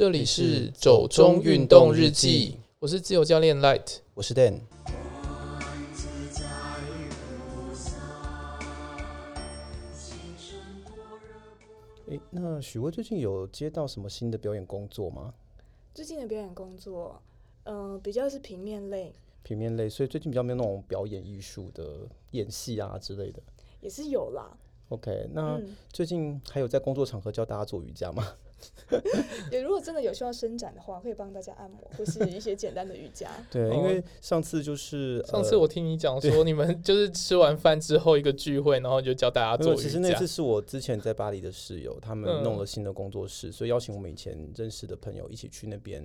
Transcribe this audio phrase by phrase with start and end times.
[0.00, 4.60] 这里是走中运动日记，我是自由教练 Light，我是 Dan。
[12.06, 15.34] 诶，那许巍最近有接到什么新的表演工作吗？
[15.92, 17.20] 最近的表演工作，
[17.64, 19.14] 嗯、呃，比较是平面类。
[19.42, 23.42] 平面类，所以最近比较没有那种表演艺术的演戏啊之类的。
[23.82, 24.56] 也是有啦。
[24.88, 25.60] OK，那
[25.92, 28.26] 最近还有在工作场合教大家做瑜伽吗？
[29.50, 33.28] 也如果真的有需要伸展的话，可以帮大家按摩或是一些简单的瑜伽。
[33.50, 39.82] 对，因为上次就是、呃、上次我听你讲说，你们就是吃完饭之后一个聚会，然后就教大家做瑜伽。
[39.82, 46.02] 其实那次是我之前在巴黎的室友，他们弄了新的工作室，嗯、所以邀请我们以前认识的朋友一起去那边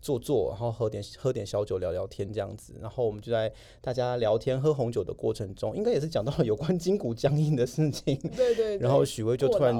[0.00, 2.74] 坐坐，然后喝点喝点小酒，聊聊天这样子。
[2.80, 8.16] 然后我们就在大家聊天喝红酒的过程中，应该也是讲到了有关筋骨僵硬的事情。
[8.36, 8.78] 对对，对。
[8.78, 9.74] 然后许巍就突然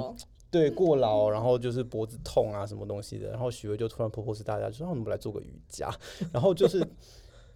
[0.53, 3.31] 对过劳，然后就是脖子痛啊什么东西的。
[3.31, 5.91] 然后许巍就突然 propose 大家，就说：“让我们来做个瑜伽。”
[6.31, 6.85] 然后就是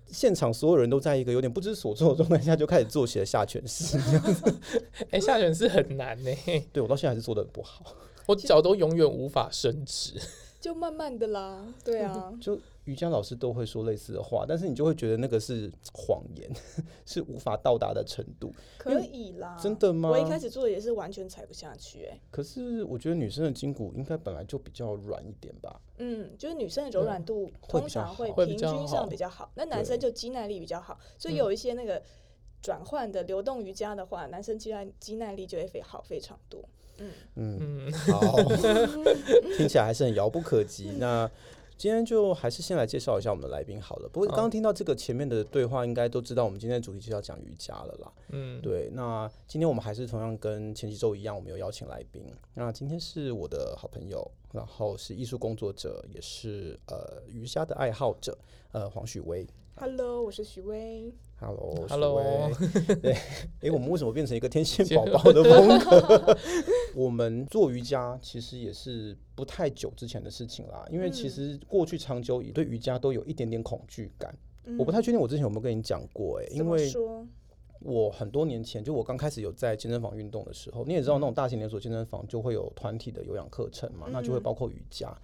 [0.07, 3.99] 现场所有人都在一个有点不知所措的状态下，就开始做起了下犬式。
[5.11, 6.31] 哎、欸，下犬式很难呢。
[6.73, 7.85] 对，我到现在还是做的很不好，
[8.25, 10.19] 我脚都永远无法伸直。
[10.59, 16.49] 就慢慢的啦，对啊，就瑜伽老师都会说类似的话，但是你就会觉得那个是谎言，
[17.05, 18.53] 是无法到达的程度。
[18.77, 20.09] 可以啦，真的吗？
[20.09, 22.19] 我一开始做的也是完全踩不下去，欸，哎。
[22.31, 25.81] 可是我觉得女生的筋骨应该本来就比较软一点吧？
[25.97, 32.01] 嗯，就是女生的柔软度通常会平均上比较好，那男生就肌耐力比较好，所以有一些那个
[32.61, 36.63] 转换的流动瑜伽的话，男生肌耐肌耐力就会非好非常多。
[36.99, 38.35] 嗯嗯，好，
[39.55, 40.93] 听起来还是很遥不可及。
[40.97, 41.29] 那
[41.77, 44.09] 今天就还是先来介绍一下我们的来宾好了。
[44.09, 48.11] 不过刚刚听到这个前面的对话，应该都知道我们今天的主题就要讲瑜伽了啦。
[48.29, 48.89] 嗯，对。
[48.93, 52.25] 那今天我们还是同样跟前几周一样，我们有邀请来宾。
[52.55, 58.35] 那今天是我的好朋友，然后是艺术工作者，也是呃瑜伽的爱好者，
[58.71, 59.45] 呃黄许薇。
[59.75, 61.13] Hello，我是许巍。
[61.39, 62.49] Hello，Hello，
[62.99, 63.21] 对，哎、
[63.61, 66.37] 欸，我们为什么变成一个天线宝宝的风格？
[66.95, 74.35] 我们做瑜伽其实也是不太久之前的事情啦，因为其实过去长久以对瑜伽都有一点点恐惧感。
[74.65, 76.91] 嗯、我不太确定我之前有没有跟你讲过、欸，哎，因为
[77.81, 85.15] 我很多年前就我刚开始有在健身房运动的时候，你也知道那种大型连锁健身房就会有团体的有氧课程嘛，那就会包括瑜伽。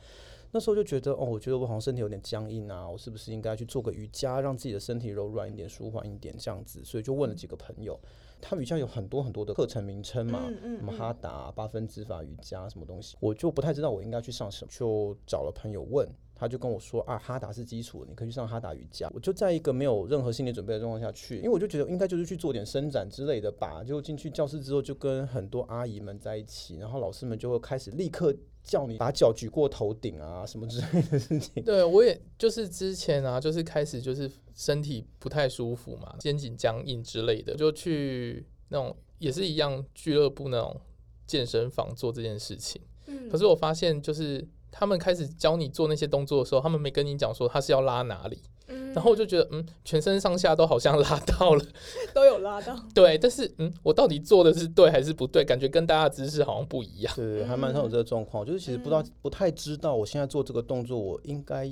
[0.53, 6.81] 那时候就觉得，哦，我觉得我好像身体有点僵硬啊，我是不是应该去做个瑜伽，让自己的身体柔软一点、舒缓一点这样子？
[6.85, 7.99] 所以就问了几个朋友，
[8.39, 16.07] 他瑜伽有很多很多的课程名称嘛，嗯嗯嗯、什么哈达、八分指法瑜伽什么东西，我就不太知道我应该去上什么，就找了朋友问。
[16.35, 19.09] 他就跟我说啊，哈达是基础，你可以去上哈达瑜伽。
[19.13, 23.81] 我就在一个没有任何心理准备的状况下去，因为我就觉得应该就是去做点伸展之类的吧。
[23.83, 31.63] 就进去教室之后，就跟很多阿姨们在一起，然后老师们就会开始立刻叫你把脚举过头顶啊，什么之类的事情。
[31.63, 40.79] 对，我也就是之前啊，就是开始就是身体不太舒服嘛，肩颈僵硬之类的，就去那种也是一样俱乐部那种
[41.27, 42.81] 健身房做这件事情。
[43.07, 44.47] 嗯，可是我发现就是。
[44.75, 51.65] 他们开始教你做那些动作的时候，他们没跟你讲说他是要拉哪里，嗯、然后我就觉得，嗯，全身上下都好像拉到了，
[52.13, 55.43] 都有拉到， 对，但是，嗯，我到底做的是对还是不对？
[55.43, 61.69] 感觉跟大家的姿势好像不一样，对，还蛮常有这个状况，就是其实不知道，不太知道我现在做这个动作，我应该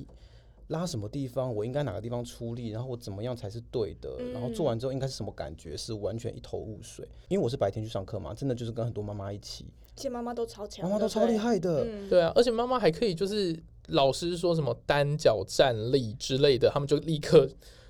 [0.67, 7.07] 拉什么地方，我应该哪个地方出力，然后我怎么样才是对的，然后做完之后应该是什么感觉，是完全一头雾水。
[7.27, 9.65] 因为我是白天去上课嘛，真的就是跟很多妈妈一起。
[9.95, 13.53] 其实妈妈都超强，妈妈都超厉害的，对，对啊，而且妈妈还可以就是
[13.91, 17.47] 老师说什么单脚站立之类的，他们就立刻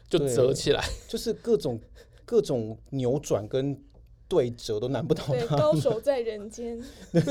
[0.10, 1.80] 就折起来，就是各种
[2.26, 3.76] 各种扭转跟
[4.28, 6.82] 对折都难不倒他，高手在人间。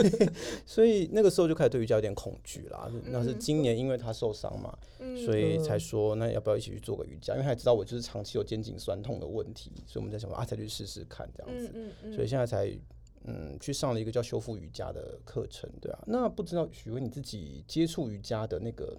[0.66, 2.88] 所以那个时候就开始对瑜伽有点恐惧啦。
[2.92, 7.34] 嗯、那是今年因为他受伤嘛，嗯、所以才说那要不要一起去做个瑜伽？
[7.34, 11.70] 因为他知道我就是长期有肩颈酸痛的问题，所以我们在想说啊，再去试试看这样子。
[11.74, 12.70] 嗯嗯嗯、所以现在才。
[13.24, 15.98] 嗯，去上了一个叫修复瑜伽的课程，对啊。
[16.06, 18.96] 那不知道许巍你自己接触瑜伽的那个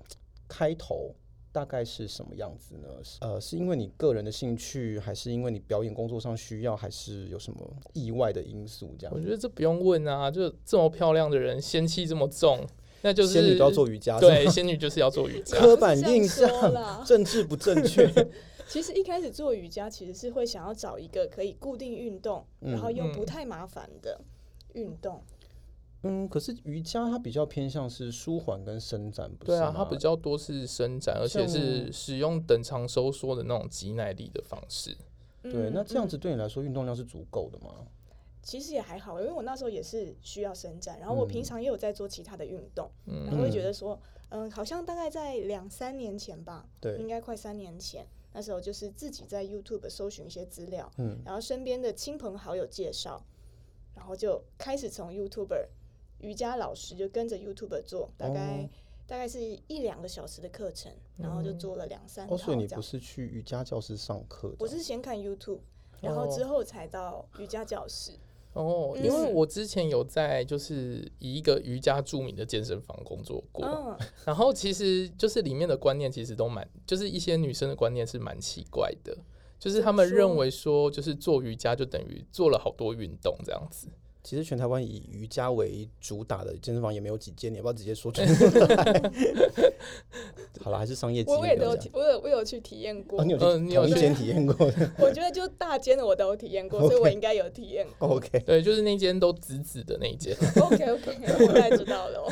[0.48, 1.16] 开头
[1.52, 2.88] 大概是什么样子呢？
[3.22, 7.60] 呃，是因为你个人的兴趣，还是因为你表演工作上需要，还是有什么
[7.94, 8.96] 意外的因素？
[8.98, 9.14] 这样？
[9.14, 12.66] 我觉得这不用问啊，就这么漂亮的人，仙气这么重，
[13.02, 14.20] 那就是仙女都要做瑜伽。
[14.20, 15.58] 对，仙女就是要做瑜伽。
[15.60, 16.48] 刻板印象，
[17.04, 18.08] 政治不正确。
[18.72, 24.22] 其实一开始做瑜伽，其实是会想要找一个可以固定运动，嗯、然后又不太麻烦的
[24.76, 25.22] 运动。
[26.04, 29.52] 嗯，可是瑜伽它比较偏向是舒缓跟伸展，不是？
[29.52, 34.96] 对啊，它比较多是伸展，而且是使用等长收缩的那种肌耐力的方式。
[35.44, 37.86] 嗯、对，那这样子对你来说运动量是足够的吗？
[38.42, 44.00] 其实也还好，因为我那时候也是需要伸展，然后我平常也有在做其他的运动，嗯、然后会觉得说。
[44.34, 48.08] 嗯，好像大概在两三年前吧，对，应该快三年前。
[48.34, 53.24] 那时候就是自己在 YouTube 搜寻一些资料，嗯，然后身边的亲朋好友介绍，
[53.94, 55.68] 然后就开始从 YouTuber
[56.20, 58.70] 瑜伽老师就跟着 YouTuber 做，大概、哦、
[59.06, 62.36] 大概是一两个小时的课程，然后就做了两三套。
[62.36, 64.56] 哦，所以你不是去瑜伽教室上课？
[64.60, 65.60] 我是先看 YouTube，
[66.00, 68.12] 然后之后才到瑜伽教室。
[68.12, 79.18] 哦哦，因为我之前有在就是以一个瑜伽著名的健身房工作过，嗯、然后其实就是里面的观念其实都蛮，就是一些女生的观念是蛮奇怪的，
[79.58, 83.88] 就是他们认为说就是做瑜伽就等于做了好多运动这样子。
[84.24, 88.28] 其实全台湾以瑜伽为主打的健身房也没有几间，你要不要直接说出来？
[90.62, 91.38] 好了，还是商业机密。
[91.38, 94.56] 我也都我有我有去体验过，哦、你有去同一间体验过？
[95.00, 96.90] 我觉得就大间的我都有体验过，Okay.
[96.90, 98.10] 所以我应该有体验过。
[98.10, 100.36] OK，对，就是那间都紫紫的那一间。
[100.62, 102.28] OK OK，我大概知道了。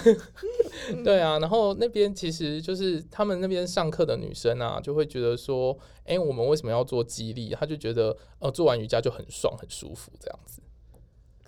[1.04, 7.56] 对啊，然后那边其实就是他们那边上课的女生啊，就会觉得说，哎、欸，我们为什么要做肌力？
[7.60, 10.62] 她就觉得，呃，做完瑜伽就很爽很舒服这样子。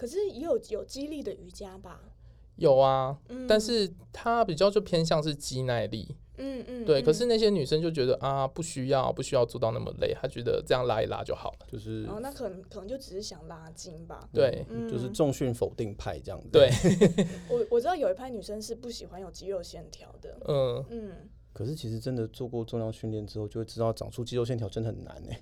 [0.01, 2.01] 可是也有有肌力的瑜伽吧？
[2.56, 6.18] 有啊，嗯、但是它比较就偏向是肌耐力。
[6.38, 7.03] 嗯嗯，对。
[7.03, 11.68] 可是那些女生就觉得啊，不需要，不需要做到那么累，她觉得这样拉一拉就好了。
[11.71, 14.27] 就是哦，那可能可能就只是想拉筋吧。
[14.33, 16.50] 对，嗯、就是重训否定派这样子。
[16.51, 16.68] 对，
[17.47, 20.36] 我我知道有一派女生是不喜欢有肌肉线条的。
[20.47, 21.12] 嗯嗯。
[21.54, 25.39] 可是其实真的做过重量训练之后，就会知道长出肌肉线条真的很难哎。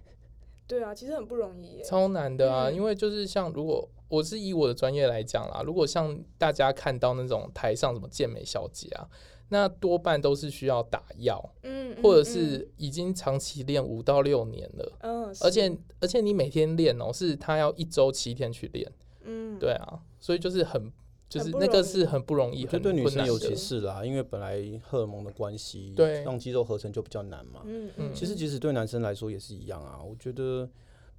[0.69, 2.69] 对啊，其实很不容易耶，超难的啊！
[2.69, 9.10] 嗯、因为就是像如果我是以我的专业来讲啦，如果像大家看到那种台上什么健美小姐啊，
[9.50, 18.92] 那多半都是需要打药，嗯，或者是已经长期练五到六年了，嗯，而且而且你每天练哦、喔，是他要一周七天去练，
[19.24, 20.92] 嗯，对啊，所以就是很。
[21.30, 27.62] 就是那个是很不容易，就对女生尤其是啦，因为本来荷尔蒙的关系，对，让肌肉合成就比较难嘛。
[27.66, 28.12] 嗯嗯。
[28.16, 30.00] 其实即使对男生来说也是一样啊。
[30.04, 30.68] 我觉得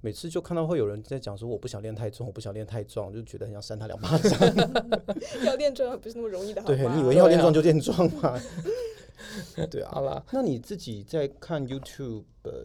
[0.01, 4.37] 每次就看到会有人在讲说，我不想练太重，我不想练太壮，就觉得很想扇他两巴掌。
[5.45, 8.37] 要练壮不是那么容易的，对，你以为要练壮就练壮吗？
[9.69, 12.23] 对啊，好啦，那你自己在看 YouTube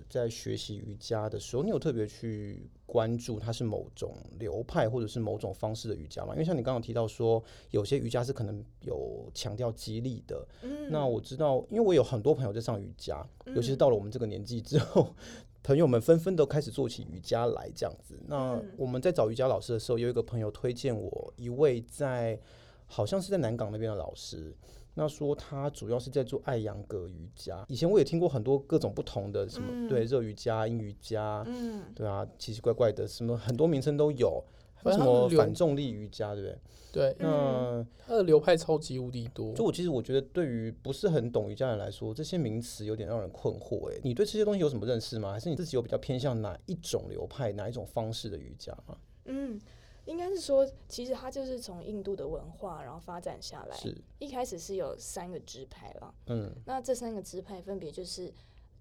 [0.09, 6.33] 在学习瑜伽的时候，你有特别去关注它是某种流派或者是某种方式的瑜伽吗？
[6.33, 10.47] 因为像你刚刚提到说，有些瑜伽是可能有强调激励的。
[10.63, 15.15] 嗯，那我知道，因为我有很多朋友在上瑜伽，尤其是到了我们这个年纪之后，
[15.63, 18.19] 朋友们纷纷都开始做起瑜伽来这样子。
[18.27, 22.39] 那我们在找瑜伽老师的时候，有一个朋友推荐我一位在
[22.87, 24.55] 好像是在南港那边的老师。
[24.99, 34.43] 那说他主要是在做爱扬格瑜伽，以前我也听过很多各种不同的什么，嗯、对，热瑜伽、阴瑜伽，嗯，对啊，奇奇怪怪的什么很多名称都有，
[34.85, 36.59] 什么反重力瑜伽，对不对？
[36.93, 39.53] 对，那它的流派超级无敌多。
[39.53, 43.93] 就我其实我觉得，对于不是很懂瑜伽的人来说，这些名词有点让人困惑。
[43.93, 45.31] 哎，你对这些东西有什么认识吗？
[45.31, 48.97] 还是你自己有比较偏向哪一种流派、哪一种方式的瑜伽吗？
[49.27, 49.61] 嗯。
[50.07, 53.77] 应该是说，其实它就是从印度的文化，然后发展下来。
[53.77, 56.15] 是，一开始是有三个支派了。
[56.29, 58.33] 嗯，那这三个支派分别就是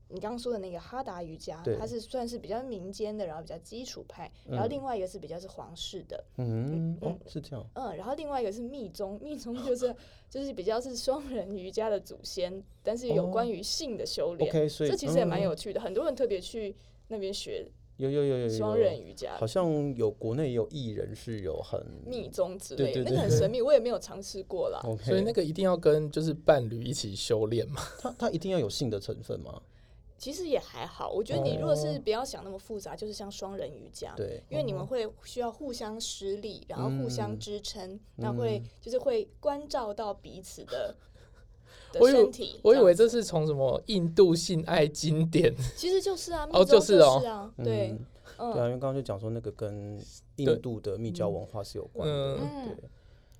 [0.09, 4.31] 你刚刚说的那个哈达瑜伽，它是算是比较民间的，然后比较基础派。
[4.45, 6.23] 嗯、然后另外一个是比较是皇室的。
[6.37, 7.65] 嗯嗯，哦，是这样。
[7.73, 9.93] 嗯，然后另外一个是密宗，密宗就 是
[10.29, 14.47] 就是比较是双人瑜伽的祖先，但是有关于性的修炼。
[14.47, 16.75] OK，所以这其实也蛮有趣的，嗯、很多人特别去
[17.07, 17.67] 那边学。
[17.97, 24.81] 有有有有双人瑜伽，好像有国内也有艺人是有很密宗之类的，那个很神秘，我也没有尝试过啦。
[24.85, 25.05] Okay.
[25.05, 27.81] 所以那个一定要跟就是伴侣一起修炼嘛？
[27.99, 29.61] 他他一定要有性的成分吗？
[30.17, 40.95] 其实也还好，我觉得你如果是不要想那么复杂，就是像双人瑜伽，对，因为你们会需要互相施力，然后互相支撑，那会就是会关照到彼此的。
[41.99, 47.97] 我以为我以为这是从什么印度性爱经典，其实就是啊，哦，就是哦，对，
[48.37, 49.99] 对啊，因为刚刚就讲说那个跟
[50.37, 52.89] 印度的密教文化是有关的，对，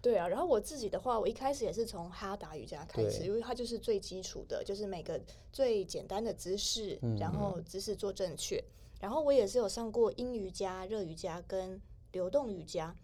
[0.02, 0.18] 对。
[0.18, 0.28] 啊。
[0.28, 5.20] 然后我自己的话，我一开始也是从哈达瑜伽开始，因为它就是最基础的，就是每个
[5.52, 8.64] 最简单的姿势，然后姿势做正确。
[9.02, 11.80] 然后我也是有上过阴瑜伽、热瑜伽跟
[12.14, 12.96] 流动瑜伽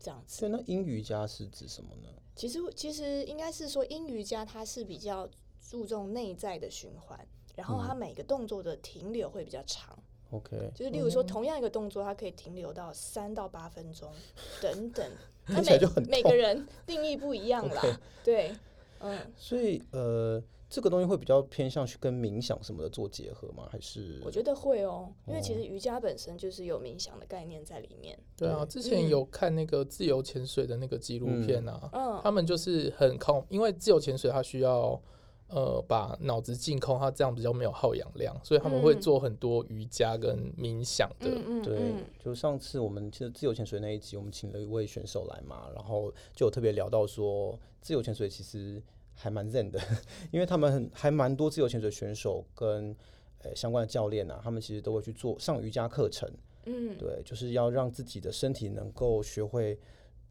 [0.00, 0.38] 这样子。
[0.40, 2.08] 所以那阴瑜伽是指什么呢？
[2.36, 5.28] 其实，其实应该是说，阴瑜伽它是比较
[5.70, 7.18] 注重内在的循环，
[7.56, 9.98] 然后它每个动作的停留会比较长。
[10.30, 14.12] OK，就是例如说，同样一个动作，它可以停留到三到八分钟
[14.60, 15.10] 等等。
[15.46, 15.78] 那每
[16.08, 17.82] 每个人定义不一样啦。
[17.82, 17.96] Okay.
[18.22, 18.56] 对，
[19.00, 19.18] 嗯。
[19.36, 20.42] 所以，呃。
[20.68, 23.68] 这个东西会比较偏向去跟冥想什么的做结合吗？
[23.70, 28.18] 还是我觉得会哦，因为其实瑜伽本身就是有冥想的概念在里面。
[28.36, 35.00] 对啊，之前有看那个自由潜水的那个纪录片啊，嗯，他们就是很靠，因为自由潜水它需要
[35.48, 41.30] 呃把脑子净空，它这样比较没有耗氧量，所以他们会做很多瑜伽跟冥想的。
[41.46, 48.82] 嗯、对，就上次我们其实自由潜水那一集，我们请了一位选手来嘛，然后就有特别聊到说，自由潜水其实
[49.16, 49.80] 还蛮 zen 的，
[50.30, 52.94] 因为他们很还蛮多自由潜水选手跟
[53.42, 56.30] 呃相关的教练啊，他们其实都会去做上瑜伽课程。
[56.66, 59.78] 嗯，对，就是要让自己的身体能够学会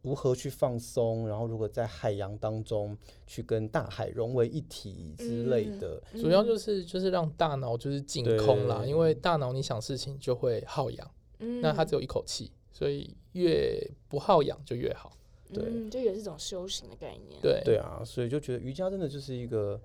[0.01, 6.01] 如何去放松，然后如何在海洋当中去跟大海融为一体之类的。
[6.11, 15.11] 嗯、主要就是就是让大脑就是净空啦，因为大脑你想事情就会耗氧，嗯、那它只有一口气，所以越不耗氧就越好。
[15.53, 17.41] 对，嗯、就也是一种修行的概念。
[17.41, 19.79] 对对啊，所以就觉得瑜伽真的就是一个，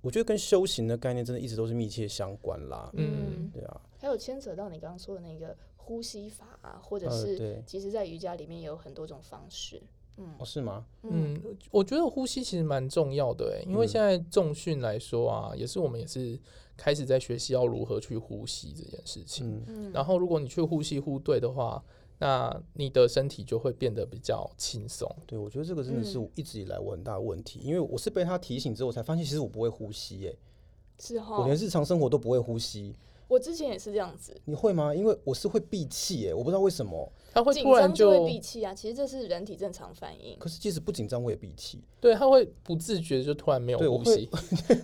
[0.00, 2.90] 我觉得跟修行的概念真的一直都是密切相关啦。
[2.94, 5.56] 嗯，对啊，还有牵扯到你刚刚说的那个。
[5.86, 9.82] 呼吸法啊，或者是，其实，在瑜伽里面也有很多种方式。
[10.16, 10.86] 嗯，哦，是吗？
[11.02, 11.38] 嗯，
[11.70, 16.40] 我觉得呼吸其实蛮重要的，因为现在重训来说啊，也是我们也是
[16.74, 19.62] 开始在学习要如何去呼吸这件事情。
[19.66, 21.84] 嗯，然后如果你去呼吸呼对的话，
[22.18, 25.10] 那你的身体就会变得比较轻松。
[25.26, 30.36] 对，我觉得这个真的是一直以来我很大的问题，因为我是被他提醒之后，我才发现其实我不会呼吸耶。
[30.98, 32.94] 是哈，我连日常生活都不会呼吸。
[33.28, 34.94] 我之前也是这样子，你会吗？
[34.94, 37.10] 因为我是会闭气耶，我不知道为什么。
[37.32, 40.38] 他会突然就会闭气啊，其实这是人体正常反应。
[40.38, 41.82] 可是即使不紧张，我也闭气。
[42.00, 44.80] 对，他会不自觉就突然没有呼吸，我会，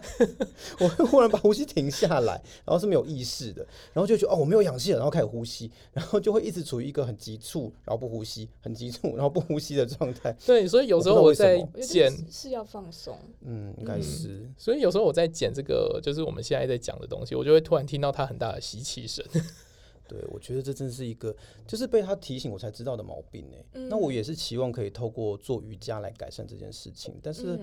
[0.81, 10.35] 我会忽然把呼吸停下来，然后是没有意识的，然后就觉得哦，我没有氧气了，然后开始呼吸，然后就会一直处于一个很急促，然后不呼吸，很急促，然后不呼吸的状态。
[10.45, 14.55] 对，所以有时候我在剪是要放松，嗯，应该是、嗯。
[14.59, 19.25] 所以有时候我在剪这个，就是我们现在在讲的东西，我就会突然听到它很大的吸气声。
[20.09, 23.57] 对，我觉得这真是一个，就是被他提醒我才知道的毛病呢。
[23.75, 27.59] 嗯、那我也是期望可以透过做瑜伽来改善这件事情，但是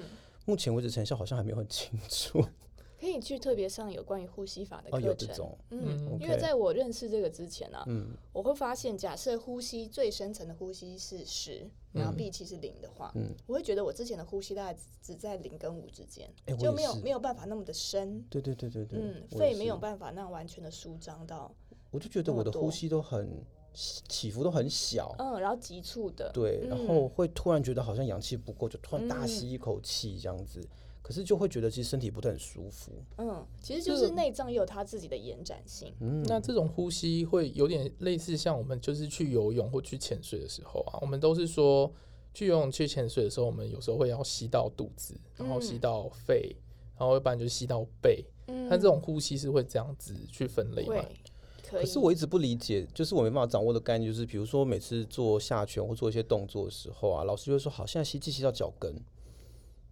[0.46, 2.46] 目前为止成效好像还没有很清楚。
[3.00, 18.26] 可以去特别上有关于呼吸法的课程，嗯.因为在我认识这个之前呢、啊，嗯，我会发现，假设呼吸最深层的呼吸是十，然后闭气是零的话，嗯，我会觉得我之前的呼吸大概只在零跟五之间，欸、就没有没有办法那么的深。
[18.30, 21.54] 对对对对对，嗯，肺没有办法那样完全的舒张到。
[21.92, 30.68] 我就觉得我的呼吸都很起伏都很小，嗯，然后急促的，对，然后会突然觉得好像氧气不够，就突然大吸一口气这样子，嗯、
[31.08, 32.92] 可是就会觉得其实身体不是很舒服。
[33.18, 35.94] 嗯，其实就是内脏也有它自己的延展性。
[36.02, 41.90] 嗯，那这种呼吸会有点类似像我们就是去游泳或去潜水的时候啊，我们都是说
[42.34, 46.62] 去游泳去潜水的时候，我们有时候会要吸到肚子，然后吸到肺，嗯、
[47.00, 48.26] 然后一般就吸到背。
[48.48, 51.06] 嗯，那这种呼吸是会这样子去分类吗？
[51.70, 58.94] 可是我一直不理解，就是我没办法掌握的概念，就是比如说每次做下拳或做一些动作的时候啊，老师就会说好，现在吸气吸到脚跟，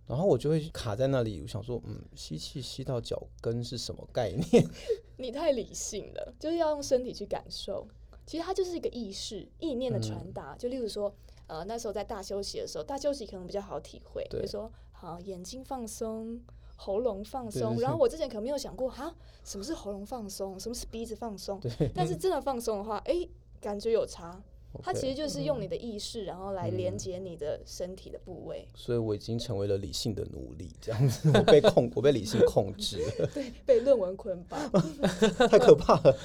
[0.07, 4.65] 然后我就会卡在那里，我想说，嗯，吸气吸到脚跟是什么概念？
[5.17, 7.87] 你太理性了，就是要用身体去感受。
[8.25, 10.53] 其实它就是一个意识、意念的传达。
[10.53, 11.13] 嗯、就例如说，
[11.47, 16.39] 呃，那时候在大休息的时候，大休息可能比较好体会，对比如说，好，眼睛放松。
[16.77, 21.57] 喉咙放松，然后我之前可能没有想过哈，什么是喉咙放松，什么是鼻子放松？
[21.95, 23.25] 但是真的放松的话，哎，
[23.61, 24.43] 感觉有差。
[24.83, 28.67] 它其实就是用你的意识，然后来连接你的身体的部位。
[28.73, 33.27] 所以我已经成为了理性的奴隶，这样子，我被控， 我被理性控制了。
[33.33, 34.59] 对，被论文捆绑，
[35.49, 36.17] 太可怕了。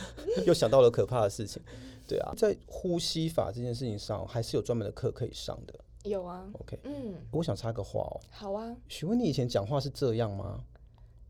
[0.47, 1.63] 又想到了可怕的事情。
[2.09, 5.75] 对啊，在呼吸法这件事情上，还是有专门的课可以上的。
[6.05, 10.65] 有啊，OK，嗯，我想插个话哦，好啊，询问你以前讲话是这样吗？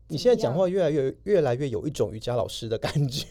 [0.07, 3.27] 你现在讲话越来越越来越有一种瑜伽老师的感觉，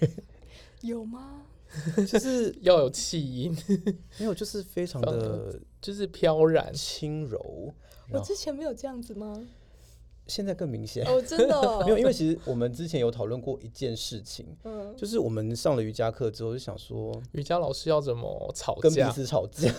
[0.83, 1.43] 有吗？
[2.07, 3.57] 就是要有气音，
[4.19, 7.73] 没有，就是非常的，就是飘然轻柔。
[8.13, 9.41] 我之前没有这样子吗？
[10.27, 19.73] 现在更明显哦，真的哦， 没有，因为其实我们之前有讨论过一件事情，嗯，就是我们上了瑜伽课之后就想说，瑜伽老师要怎么吵架，跟彼此吵架。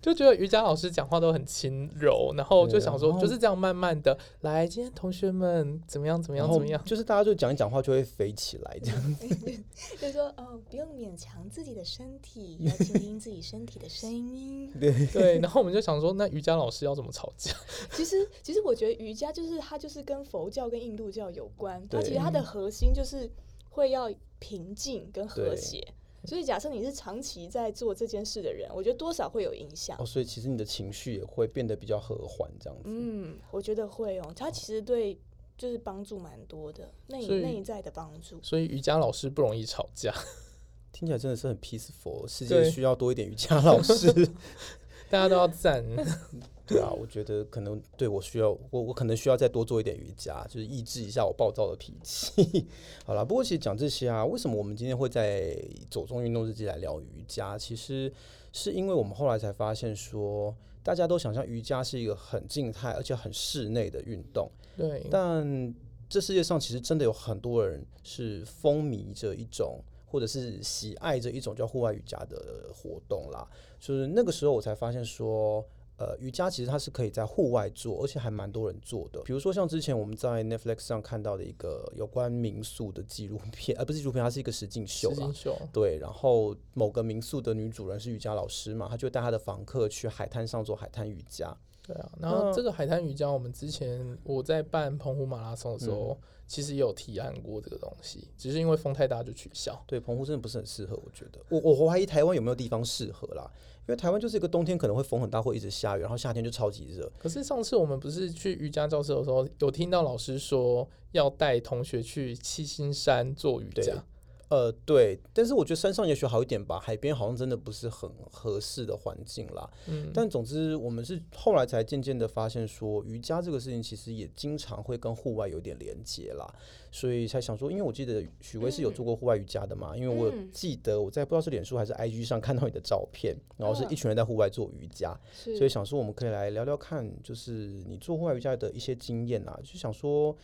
[0.00, 4.66] 就觉得瑜伽老师讲话都很轻柔，然后就想说就是这样慢慢的来。
[4.66, 6.22] 今天同学们怎么样？
[6.22, 6.50] 怎么样？
[6.52, 6.82] 怎么样？
[6.84, 9.28] 就是大家就讲一讲话就会飞起来这样子。
[10.00, 14.72] 就说哦，不用勉强自己的身体，要倾听自己身体的声音。
[14.80, 15.38] 对 对。
[15.40, 17.52] 然后我们就想说，那瑜伽老师要怎么吵架？
[17.92, 23.30] 其实其实我觉得瑜伽就是它就是跟佛教跟印度教有关，它其实它的核心就是
[23.68, 25.86] 会要平静跟和谐。
[26.24, 29.96] 所以，假设你是长期在做这件事的人，我觉得多少会有影响。
[29.98, 32.84] 哦，所以其实你的情绪也会变得比较和缓，这样子。
[32.86, 34.32] 嗯，我觉得会哦。
[34.36, 35.18] 它其实对
[35.58, 38.38] 就是帮助蛮多的，内内在的帮助。
[38.42, 40.14] 所以瑜伽老师不容易吵架，
[40.92, 42.26] 听起来真的是很 peaceful。
[42.28, 44.12] 世界需要多一点瑜伽老师。
[45.12, 45.84] 大家都要赞。
[46.64, 52.66] 对啊，我觉得可能对我需要，我我可能需要再多做一点瑜伽，就是抑制一下我暴躁的脾气。
[53.04, 55.54] 好了，不过其实讲这些啊，为什么我们今天会在
[55.90, 57.58] 走中运动日记来聊瑜伽？
[57.58, 58.10] 其实
[58.54, 64.50] 是因为我们后来才发现说，大家都想象瑜伽是一个很静态而且很室内的运动。
[64.78, 65.74] 对，但
[66.08, 69.78] 这世界上其实真的有很多人是风靡着一种，
[70.12, 73.48] 或者是喜爱着一种叫户外瑜伽的活动啦。
[73.80, 75.66] 就是那个时候我才发现说。
[75.98, 79.22] 呃，瑜伽其实它是可以在户外做，而且还蛮多人做的。
[79.22, 85.10] 比如说像之前我们在 Netflix 上看到的一个有关民宿的纪录片，而、呃、不是纪录片，它是一个实景秀。
[85.10, 85.56] 实境秀。
[85.72, 91.56] 对，然后某个民宿的女主人是瑜伽老师嘛，她就带她的房客去海滩上做海滩瑜伽。
[91.86, 99.82] 对啊，然后这个海滩瑜伽，我们之前我在办澎湖马拉松的时候，嗯、其实也有提案过这个东西，只是因为风太大就取消。
[99.86, 101.40] 对，澎湖真的不是很适合，我觉得。
[101.48, 103.50] 我我怀疑台湾有没有地方适合啦。
[103.86, 107.10] 因为台湾就是一个冬天可能会风很大，会一直下雨，然后夏天就超级热。
[107.18, 114.04] 可是上次我们不是去瑜伽教室的时候，有听到老师说要带同学去七星山做瑜伽。
[114.52, 119.66] 呃，对，但是我觉得山上也许好一点吧，海边好像真的不是很合适的环境啦。
[119.88, 126.46] 嗯，但总之我们是后来才渐渐的发现说，瑜伽这个事情其实也经常会跟户外有点连接啦，
[126.90, 140.36] 所以才想说，因为我记得许巍是有做过户外瑜伽的嘛，嗯、因为我记得我在不知道是脸书还是 IG 上看到你的照片，然后是一群人在户外做瑜伽，嗯、所以想说我们可以来聊聊看，就是你做户外瑜伽的一些经验啊，就想说。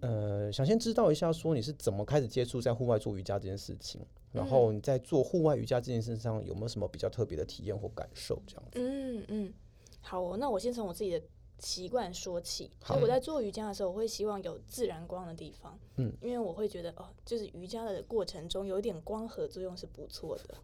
[0.00, 4.00] 呃，想先知道一下，说你是怎么开始接触在户外做瑜伽这件事情，
[4.32, 8.40] 然后你在做户外瑜伽这件事上有没有什么比较特别的体验或感受？
[8.46, 8.78] 这样子。
[8.78, 9.52] 嗯嗯，
[10.02, 11.22] 好哦，那我先从我自己的
[11.58, 12.70] 习惯说起。
[12.84, 20.54] 所以我在做瑜伽的时候，我会希望有自然光的地方，嗯，因为我会觉得哦，就是瑜伽的过程中有一点光合作用是不错的。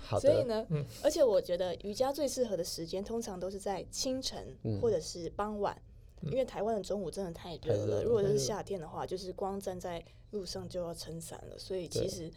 [0.00, 0.22] 好的。
[0.22, 5.80] 所以呢，嗯，而且我觉得瑜伽最适合的时间通常都是在清晨或者是傍晚。
[6.22, 11.58] 因为台湾的中午真的太热了，了，如果是夏天的话，就是光站在路上就要撑伞了。
[11.58, 12.30] 所以其实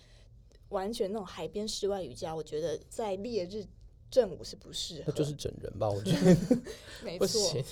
[0.69, 3.65] 完全那种海边室外瑜伽，我觉得在烈日
[4.09, 5.03] 正午是不适合。
[5.07, 6.37] 那就是整人吧，我觉得。
[7.03, 7.63] 没错。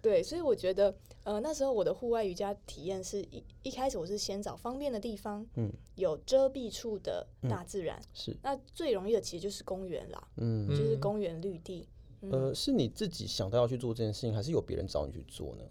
[0.00, 8.36] 对，所以我觉得，呃，那时候我的户外瑜伽体验是一一开始我是先找方便的地方，嗯，有遮蔽处的大自然，嗯、是。
[8.42, 11.88] 那最容易的其实就是公园啦，嗯，就是公园绿地。
[12.30, 15.64] 呃，是你自己想到要去做这件事情，还是有别人找你去做呢？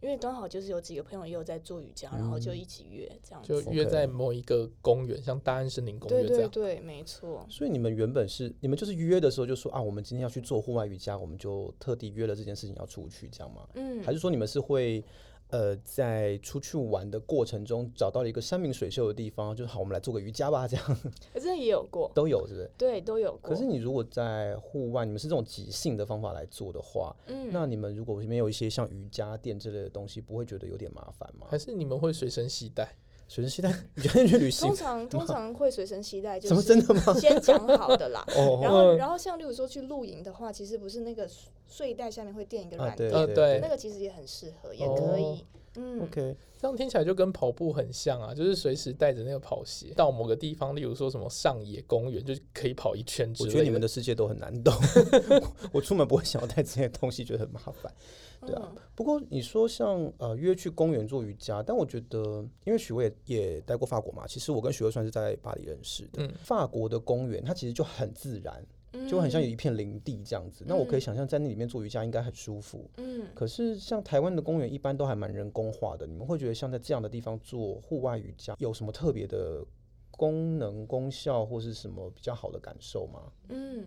[0.00, 6.50] 因为刚好就是有几个朋友也有在做瑜伽，嗯、然后就一起约这样子，就约在某一个公园，像大安森林公园这样。
[6.50, 7.44] 对对对，没错。
[7.50, 13.68] 所以你们原本是你们就是约的时候就说啊，我们今天要去做户外瑜伽，我们就特地约了这件事情要出去，这样吗？
[13.74, 14.00] 嗯。
[14.04, 15.04] 还是说你们是会？
[15.50, 20.98] 呃，在出去玩的过程中，找到了一个山明水秀的地方，就是好，我们来做个瑜伽吧，这样。
[21.32, 22.70] 可是也有过，都有是不是？
[22.76, 23.50] 对，都有过。
[23.50, 31.46] 可是你如果在户外，你们是这种即兴的方法来做的话，嗯，那你们如果没有一些像瑜伽垫之类的东西，不会觉得有点麻烦吗？
[31.48, 32.94] 还是你们会随身携带？
[33.28, 33.72] 随身携带？
[33.94, 34.66] 你觉得去旅行？
[34.68, 37.14] 通常通常会随身携带，就是真的吗？
[37.20, 38.24] 先讲好的啦。
[38.62, 41.28] 然后然后像例如说去露营的话，其实不是那个
[41.68, 45.44] 睡袋下面会垫一个软垫，啊，对，那个其实也很适合，也可以。
[45.80, 53.32] 嗯，OK，这样听起来就跟跑步很像啊，就是随时带着那个跑鞋到某个地方，例如说什么上野公园，就可以跑一圈。
[53.38, 54.74] 我觉得你们的世界都很难懂，
[55.72, 57.92] 我出门不会想要带这些东西，觉得很麻烦。
[58.40, 66.22] 对啊，不过你说像呃约去公园做瑜伽，但我觉得因为许巍也也待过法国嘛，其实我跟许巍算是在巴黎认识的。
[66.22, 68.64] 嗯，法国的公园它其实就很自然。
[69.08, 72.88] 就很像有一片林地这样子，那我可以想象在那里面做瑜伽应该很舒服。
[72.96, 79.64] 嗯，可是像台湾的公园一般都还蛮人工化的，你们会觉得像在这样的地方做户外瑜伽有什么特别的
[80.10, 83.32] 功能功效或是什么比较好的感受吗？
[83.48, 83.86] 嗯，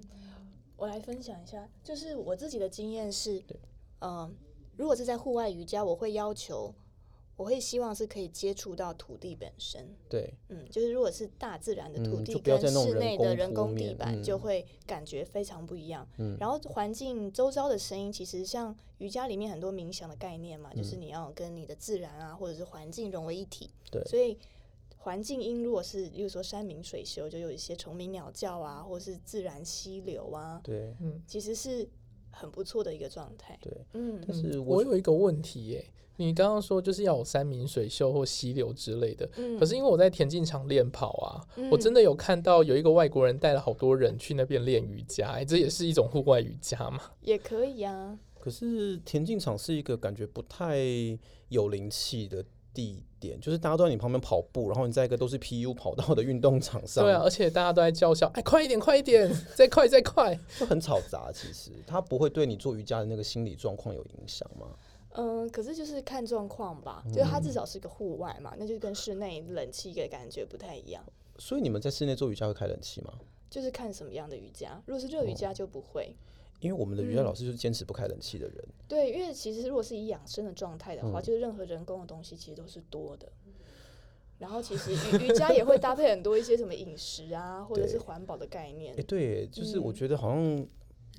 [0.77, 3.59] 我来分享一下，就是我自己的经验是，对，
[4.01, 4.31] 嗯，
[4.77, 6.73] 如果是在户外瑜伽，我会要求。
[7.41, 16.07] 我会希望是可以接触到土地本身，对，嗯，就是如果是大自然的土地跟室内的人工地板，就会感觉非常不一样。
[16.19, 23.71] 嗯，然后环境周遭的声音，其实像瑜伽里面很多冥想的概念嘛，嗯，就是你要跟你的自然啊，或者是环境融为一体。
[23.89, 24.37] 对，所以
[24.97, 31.89] 环境音如果是，例如说山明水秀，就有一些虫鸣鸟叫啊，或者是自然溪流啊，对，嗯，其实是
[32.29, 33.57] 很不错的一个状态。
[33.59, 35.83] 对，嗯，但是我有一个问题耶。
[36.25, 47.01] 你刚刚说就是要有山明水秀或溪流之类的，嗯，可是因为我在田径场练跑啊，嗯，我真的有看到有一个外国人带了好多人去那边练瑜伽，欸，这也是一种户外瑜伽嘛？
[47.21, 48.17] 也可以啊。
[48.39, 50.77] 可是田径场是一个感觉不太
[51.49, 57.03] 有灵气的地点，就是大家都在你旁边跑步，然后你在一个都是 PU 跑道的运动场上。
[57.03, 61.31] 对啊，而且大家都在叫嚣，哎，快一点，快一点，再快再快，就很吵杂。
[61.31, 64.67] 其实它不会对你做瑜伽的那个心理状况有影响吗？
[65.13, 71.03] 嗯，可是就是看状况吧，就是它至少是个户外嘛，那就跟室内冷气的感觉不太一样。
[71.37, 73.13] 所以你们在室内做瑜伽会开冷气吗？
[73.49, 76.15] 就是看什么样的瑜伽，如果是热瑜伽就不会。
[76.17, 76.27] 哦
[76.61, 78.55] 因为我们的瑜伽老师就是坚持不开冷气的人。
[78.63, 78.85] 嗯。
[78.87, 83.27] 对，因为其实如果是以养生的状态的话，嗯、就是任何人工的东西其实都是多的。
[84.37, 88.93] 然后其实瑜瑜伽也会搭配很多一些什么饮食啊，或者是环保的概念。
[88.95, 90.67] 哎，对，就是我觉得好像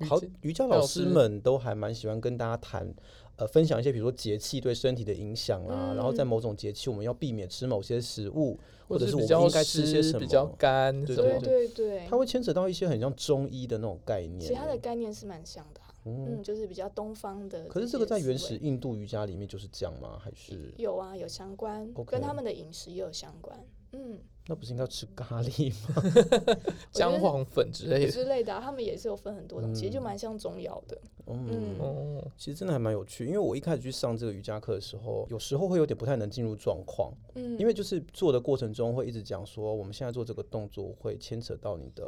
[0.07, 2.93] 好瑜伽老师们都还蛮喜欢跟大家谈。
[3.35, 14.39] 呃，分享一些比如说节气对身体的影响啊，嗯、然后在某种节气我们要避免吃某些食物，或者是我们应该吃些什么比较干，对对对对，它会牵扯到一些很像中医的那种概念。
[14.39, 17.65] 其他的概念是蛮像的、啊，嗯，嗯，就是比较东方的。
[17.65, 20.19] 可是这个在原始印度瑜伽里面就是这样吗？
[20.23, 22.03] 还是有啊，有相关，Okay.
[22.03, 23.57] 跟他们的饮食也有相关，
[23.93, 24.19] 嗯。
[24.47, 26.03] 那不是应该吃咖喱吗？
[26.91, 30.99] 姜黄粉之类的之类的、啊，他们也是有分很多种，其实就蛮像中药的。
[31.27, 33.25] 嗯，嗯其实真的还蛮有趣。
[33.25, 37.13] 因为我一开始去上这个瑜伽课的时候，有时候会有点不太能进入状况。
[37.35, 42.03] 嗯，因为就是做的过程中会一直讲说，我们现在做这个动作会牵扯到你的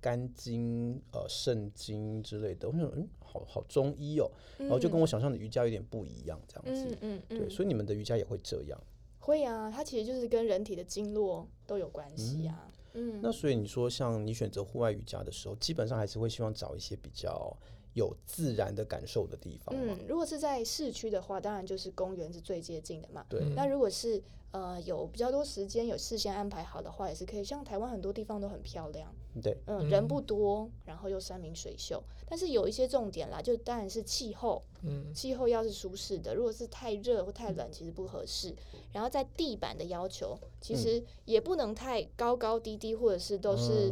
[0.00, 2.68] 肝经、呃肾经之类的。
[2.68, 4.28] 我想，嗯，好好中医哦。
[4.58, 6.88] 然后就跟我想象的瑜伽有点不一样，这样子。
[7.02, 8.80] 嗯嗯，嗯对，所以你们的瑜伽也会这样。
[9.26, 12.70] 会啊，它其实就是跟人体的经络都有关系啊。
[12.92, 17.52] 嗯，那所以你说，像你选择户外瑜伽的时候，基本上还是会希望找一些比较
[17.94, 19.74] 有自然的感受的地方。
[19.76, 23.26] 嗯，如果是在市区的话，当然就是公园是最接近的嘛。
[23.28, 23.44] 对。
[23.56, 27.42] 那如果是呃有比较多时间，有事先安排好的话，也是可以。
[27.42, 29.12] 像台湾很多地方都很漂亮。
[29.42, 29.56] 对。
[29.66, 32.02] 嗯，人不多，然后又山明水秀。
[32.28, 34.62] 但是有一些重点啦，就当然是气候。
[34.82, 35.12] 嗯。
[35.14, 38.54] 气候要是舒适的，如果是太热或太冷，其实不合适。
[38.92, 43.90] 然后在地板的要求，其实也不能太高高低低，或者是都是、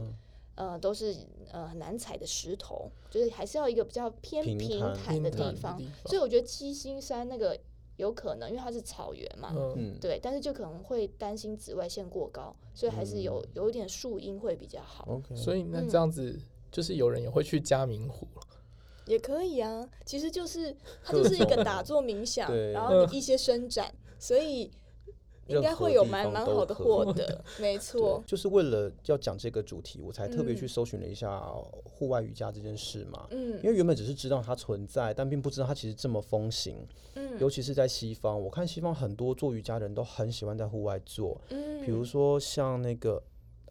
[0.56, 1.14] 嗯、呃都是
[1.50, 5.80] 呃很难踩的石头，就是还是要一个比较偏平坦的地方。
[6.06, 7.58] 所以我觉得七星山那个
[7.96, 15.20] 有可能，因为它是草原嘛，嗯，对，但是就可能会担心紫外线过高，所以还是有有一点树荫会比较好。
[15.30, 16.38] 嗯、所以那这样子，
[16.70, 18.26] 就是有人也会去嘉明湖，
[19.06, 19.88] 也可以啊。
[20.04, 24.70] 其实就是它就是一个打坐冥想，然后一些伸展，所以。
[25.46, 28.22] 应该会有蛮蛮好的获得， 没错。
[28.26, 31.40] 就是为了要讲这个主题，我才特别去搜寻了一下
[31.84, 33.26] 户外瑜伽这件事嘛。
[33.30, 36.86] 嗯，因为原本只是知道它存在，但并不知道它其实这么风行。
[37.14, 41.40] 嗯，尤其是在西方，我看西方很多做瑜伽的人都很喜欢在户外做。
[41.50, 43.22] 嗯，比如说像那个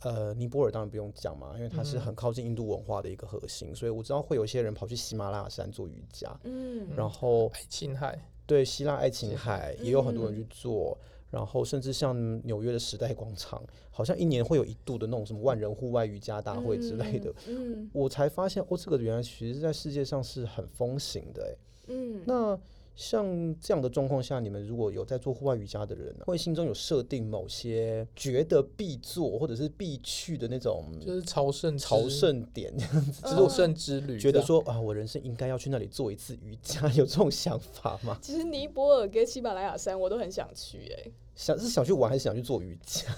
[0.02, 6.40] 呃尼泊尔，当然不用讲嘛，因为它是很靠近印度文化的一个核心，所以我知道会有些人跑去喜马拉雅山做瑜伽。
[6.44, 10.98] 嗯，然后爱琴海，对，希腊爱琴海也有很多人去做。
[11.34, 12.16] 然后甚至像
[12.46, 21.58] 纽约的时代广场，好像一年会有一度的那种什么万人户外瑜伽大会之类的，嗯嗯、我才发现哦，这个原来其实在世界上是很风行的哎。
[21.88, 22.56] 嗯，那
[22.96, 23.26] 像
[23.60, 38.18] 这样的状况下，你们如果有在做户外瑜伽的人，会心中有设定某些觉得必做或者是必去的那种，就是朝圣朝圣点这样子，朝圣之旅，觉得说啊，我人生应该要去那里做一次瑜伽，有这种想法吗？
[38.22, 41.12] 其实尼泊尔跟喜马拉雅山我都很想去哎。
[41.36, 43.12] 想是想去玩还是想去做瑜伽？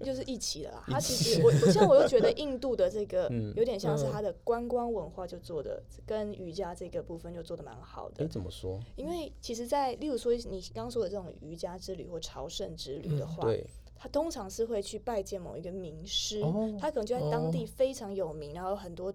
[0.00, 0.84] 就是一起的啦。
[0.86, 8.24] 他其实我我像我又觉得 印度的这个有点像是他的观光文化就做的跟瑜伽这个部分就做的蛮好的。
[8.24, 8.80] 你怎么说？
[8.96, 16.42] 因为其实，在例如说你刚说的这种瑜伽之旅或朝圣之旅的话，对，他通常是会去拜见某一个名师，
[16.80, 19.12] 他可能就在当地非常有名，然后很多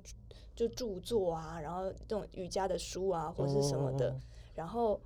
[0.55, 4.15] 就著作啊，然后这种瑜伽的书啊或者是什么的，
[4.55, 4.99] 然后。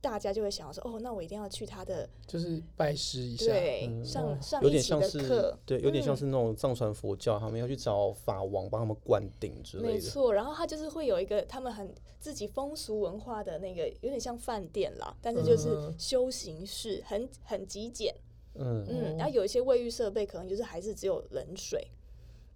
[0.00, 9.92] 大家就会想说，哦，那我一定要去他的，就是拜师一下，对，嗯、上上一期的课，对，有点像是那种藏传佛教，嗯、他们要去找法王帮他们灌顶之类的。
[9.94, 18.14] 没错，然后他就是会有一个他们很自己风俗文化的那个，有点像饭店啦，但是就是修行室，很很极简，
[18.54, 18.86] 嗯。
[18.88, 21.86] 嗯，然后有一些卫浴设备可能就是还是只有冷水。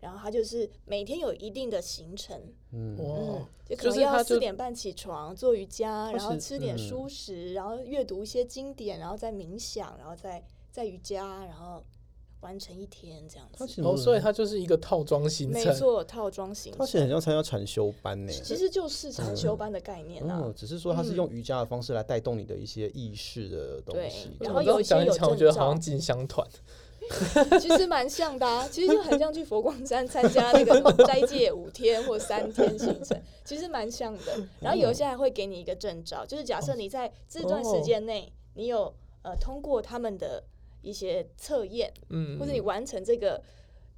[0.02, 2.36] 然后他就是每天有一定的行程，
[2.72, 11.80] 嗯，嗯，就可能要四点半起床做瑜伽，然后吃点蔬食，然后阅读一些经典，然后再冥想，然后再再瑜伽，然后
[12.40, 13.80] 完成一天这样子。
[13.80, 16.80] 哦，所以它就是一个套装行程，没错，套装行程。
[16.80, 20.42] 它其实很像参加禅修班呢，其实就是禅修班的概念啊。
[20.46, 24.36] 嗯，只是说它是用瑜伽的方式来带动你的一些意识的东西。
[24.40, 26.44] 然后有一些有我觉得好像进香团。
[27.60, 34.46] 其实蛮像的啊，其实就很像去佛光山参加那个斋戒五天或三天行程， 其实蛮像的。
[34.60, 40.44] 然后有些还会给你一个证照，就是假设你在这段时间内，你有呃通过他们的
[40.80, 43.42] 一些测验，嗯，或者你完成这个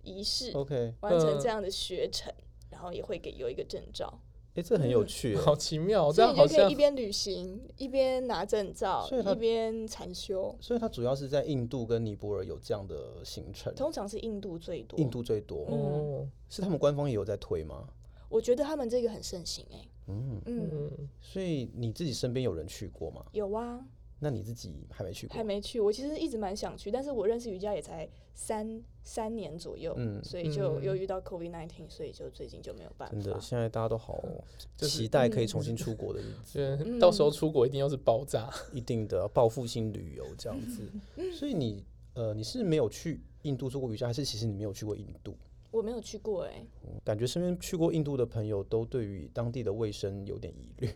[0.03, 4.21] 仪式，OK，完成这样的学程，嗯、然后也会给有一个证照。
[4.55, 10.57] 哎、欸，这很有趣、嗯，好奇妙，这样你就可以一边旅行一边拿证照，一边禅修。
[10.61, 15.67] 所以它主要是在印度跟尼泊尔有这样的行程，通常是印度最多，印度最多。
[15.67, 17.89] 哦，是他们官方也有在推吗？
[18.29, 20.91] 我觉得他们这个很盛行、欸，哎，嗯嗯，
[21.21, 23.25] 所以你自己身边有人去过吗？
[23.33, 23.85] 有啊。
[24.25, 25.37] 那你自己还没去过？
[25.37, 33.15] 还没去，我其实一直蛮想去，但是我认识瑜伽也才三三年左右，嗯，所以就又遇到 COVID nineteen，所以就最近就没有办法。
[33.15, 34.25] 真的，现在大家都好
[34.81, 40.91] 期待可以重新出国的日子， 嗯、到时候出国一定又是爆炸，一定的报复性旅游这样子。
[41.37, 41.85] 所以你
[42.15, 45.37] 呃，你是没有去印度做过瑜伽，还是其实你没有去过印度？
[45.71, 50.89] 我没有去过、欸，哎、嗯，感觉身边去过印度的朋友都对于当地的卫生有点疑虑。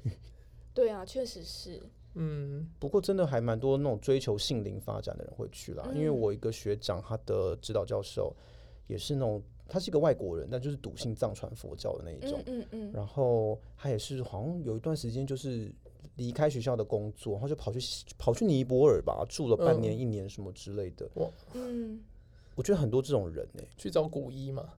[0.73, 1.83] 对啊，确实是。
[2.21, 8.35] 嗯，不过真的还蛮多那种追求性灵发展的人会去啦，嗯、因为我一个学长，他的指导教授
[8.89, 15.73] 也是那种，他是一个外国人，但就是笃信藏传佛教的那一种，嗯嗯，嗯，然后他也是好像有一段时间就是
[16.17, 17.79] 离开学校的工作，然后就跑去
[18.19, 21.09] 跑去尼泊尔吧，住了半年、嗯、一年什么之类的。
[21.15, 22.01] 哇，嗯，
[22.57, 24.69] 我觉得很多这种人呢、欸，去找古医嘛。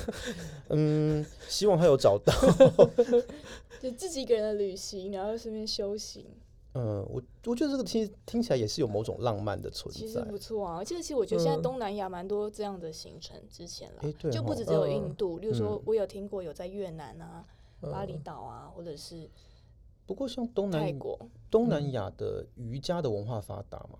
[0.70, 2.32] 嗯，希望他有找到，
[3.80, 6.26] 就自己一个人的旅行，然后顺便修行。
[6.74, 10.76] 嗯，我我觉得这个听听起来也是有某种浪漫的存在，其实不错啊。
[10.76, 15.38] 而且其实我觉得现在东南亚蛮多这样的行程，之前了，就不止只有印度。
[15.38, 17.42] 例如说，我有听过有在越南啊、
[17.80, 19.28] 巴厘岛啊，或者是。
[20.04, 21.18] 不过像东南泰国、
[21.50, 23.98] 东南亚的瑜伽的文化发达吗？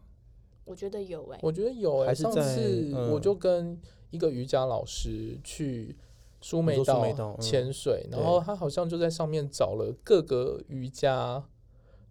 [0.66, 2.14] 我觉得有哎，我觉得有哎。
[2.14, 3.80] 上次我就跟。
[4.11, 5.97] 一个瑜伽老师去
[6.40, 11.45] 苏梅岛潜水，然后他好像就在上面找了各个瑜伽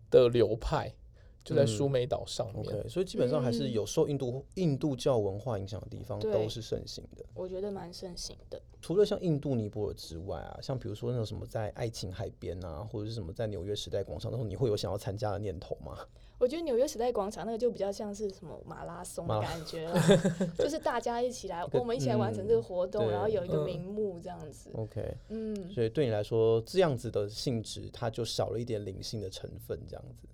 [0.10, 0.94] 的流派，
[1.46, 2.66] 就在苏梅岛上面。
[2.66, 7.24] Okay, 所以基本上还是有受印度印度教文化影响的地方都是盛行的。
[7.36, 8.62] 我觉得蛮盛行的。
[8.82, 15.98] 除了像印度、尼泊尔之外啊，像比如说那种什么在爱琴海边啊，或者是什么在纽约时代广场，那种你会有想要参加的念头吗？
[16.38, 19.90] 我觉得纽约时代广场那个就比较像是什么马拉松的感觉，
[20.60, 24.70] 就是大家一起来，我们一起来完成这个活动，然后有一个名目这样子。
[24.74, 30.28] OK，嗯，所以对你来说，这样子的性质，它就少了一点灵性的成分，这样子。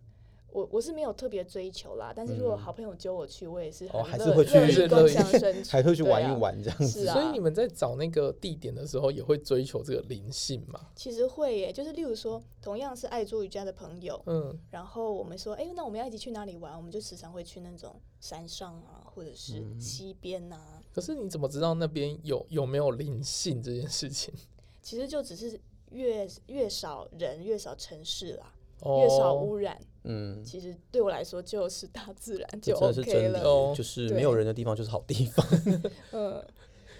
[0.52, 4.54] 我我是没有特别追求啦，但是如果好朋友揪我去，我也是哦，还是会去，
[5.70, 7.06] 还会去玩一玩这样子。
[7.08, 10.80] 所以你们在找那个地点的时候，也会追求这个灵性吗？
[10.96, 16.76] 其实会耶，就是例如说，同样是爱做瑜伽的朋友，嗯，然后我们说，哎，那我们要一起去哪里玩？
[16.76, 20.82] 我们就时常会去那种山上啊，或者是溪边啊。
[20.94, 24.34] 可是你怎么知道那边有有没有灵性这件事情？
[24.84, 25.58] 其实就只是
[25.92, 28.54] 越越少人，越少城市啦。
[28.84, 35.46] 越少污染，嗯，其实对我来说就是大自然就 OK 了，就是没有人的地方就是好地方。
[36.12, 36.44] 嗯，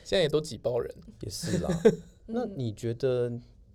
[0.04, 1.70] 现在也都挤爆人，也是啦。
[2.28, 3.32] 那你觉得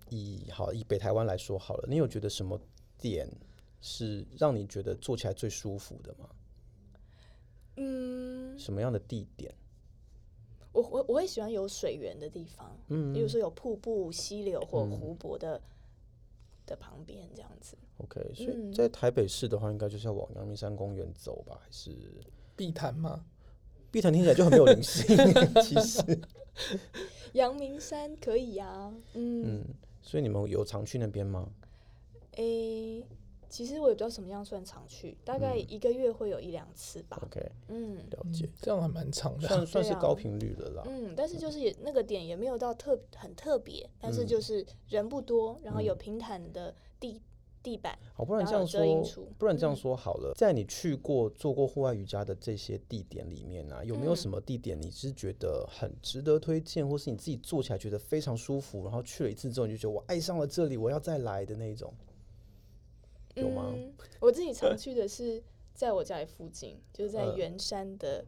[0.09, 2.59] 以好以北台湾来说好了，你有觉得什么
[2.97, 3.29] 点
[3.81, 6.29] 是让你觉得做起来最舒服的吗？
[7.75, 9.53] 嗯，什么样的地点？
[10.71, 15.59] 我我我会喜欢有水源的地方，嗯，比如说有瀑布、溪流或湖泊的
[16.67, 17.75] 的旁边这样子。
[17.97, 21.59] OK，所以在台北市的话，应该就是要往阳明山公园走吧？
[21.59, 21.91] 还是
[22.55, 23.25] 碧潭吗？
[23.89, 25.17] 碧潭听起来就很没有灵性。
[25.63, 26.19] 其实
[27.33, 29.61] 阳明山可以啊，嗯。
[29.61, 29.65] 嗯，
[30.03, 31.49] 所以你们有常去那边吗？
[32.33, 33.05] 诶、欸，
[33.49, 37.19] 其实我也不知道什么样算常去，大概一个月会有一两次吧。
[37.23, 40.83] OK，嗯，了解，这样还蛮长的，算算是高频率的啦。
[40.87, 47.21] 嗯，但是就是也那个点也没有到特很特别，但是就是人不多，然后有平坦的地。
[47.63, 61.93] 地板好，不然这样说，不然这样说好了，在你去过做过户外瑜伽的这些地点里面呢，有没有什么地点你是觉得很值得推荐，或是你自己做起来觉得非常舒服，然后去了一次之后你就觉得我爱上了这里，我要再来的那种，
[63.41, 63.73] 有吗？
[64.19, 65.41] 我自己常去的是
[65.73, 68.25] 在我家里附近，就是在圆山的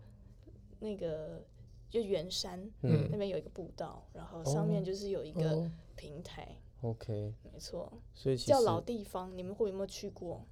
[0.79, 1.43] 那个，
[1.89, 6.57] 就圆山，嗯，那边有一个步道，然后上面就是有一个平台。
[6.81, 10.45] OK，没错，所以叫老地方，你们会有没有去过？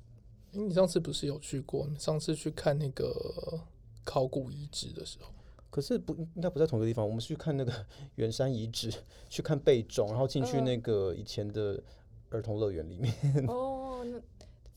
[0.52, 1.88] 你上次不是有去过？
[1.98, 3.62] 上次去看那个
[4.04, 5.32] 考古遗址的时候，
[5.70, 7.06] 可是不应该不在同一个地方。
[7.06, 7.72] 我们是去看那个
[8.16, 8.92] 圆山遗址，
[9.30, 11.82] 去看贝种，然后进去那个以前的
[12.30, 13.14] 儿童乐园里面。
[13.48, 14.20] 呃、哦，那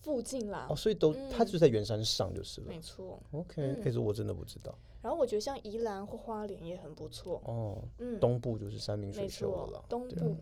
[0.00, 0.66] 附近啦。
[0.68, 2.68] 哦，所以都它就在圆山上就是了。
[2.68, 3.22] 没错。
[3.32, 4.76] OK，可是我真的不知道。
[5.02, 7.40] 然后我觉得像宜兰或花莲也很不错。
[7.44, 9.84] 哦，嗯，东部就是山明水秀了啦。
[9.88, 10.36] 东部。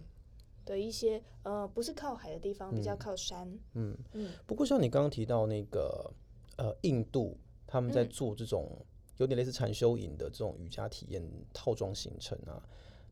[0.65, 3.51] 的一些呃，不是靠海的地方，比较靠山。
[3.73, 4.33] 嗯嗯。
[4.47, 6.13] 不过像你刚刚提到那个
[6.57, 8.85] 呃印度他们在做这种
[9.17, 12.63] 有点类似禅修营的这种瑜伽体验套装行程啊，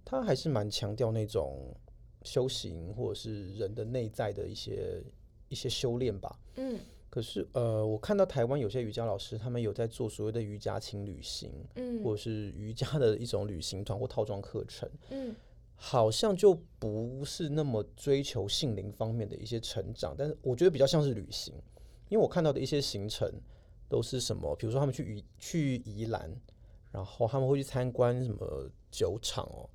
[0.05, 1.75] 他还是蛮强调那种
[2.25, 5.03] 修行或者是人的内在的一些
[5.49, 6.39] 一些修炼吧。
[6.57, 6.79] 嗯。
[7.09, 15.35] 可是，呃，我看到台湾有些瑜伽老师，他们有在做所谓的瑜伽轻旅行，嗯，或者是瑜伽的一种旅行团或套装课程，嗯，
[15.77, 21.55] 好像就不是那么追求性灵方面的一些成长，但是我觉得比较像是旅行，
[22.11, 23.33] 因为我看到的一些行程
[23.89, 26.31] 都是什么，比如说他们去宜去宜兰，
[26.93, 29.71] 然后他们会去参观什么酒厂哦。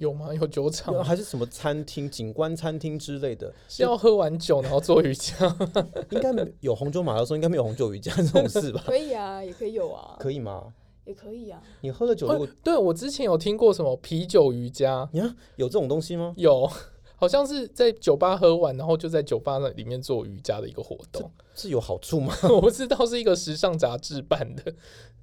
[0.00, 0.34] 有吗？
[0.34, 3.52] 有酒厂还是什么餐厅、景观餐厅之类的？
[3.68, 5.56] 是要喝完酒然后做瑜伽？
[6.10, 8.82] 应该没有红酒马拉松，应该没有红酒瑜伽这种事吧？
[8.86, 10.16] 可以啊，也可以有啊。
[10.18, 10.72] 可以吗？
[11.04, 11.62] 也可以啊。
[11.82, 15.08] 你喝了酒，我对我之前有听过什么啤酒瑜伽？
[15.12, 16.32] 你看有这种东西吗？
[16.36, 16.70] 有，
[17.16, 22.34] 好像是在酒吧喝完，然后就在酒吧那里面做瑜伽的一个活动，是有好处吗？
[22.48, 24.74] 我不知道，是一个时尚杂志办的。